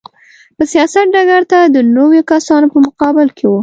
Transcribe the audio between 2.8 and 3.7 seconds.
مقابل کې و.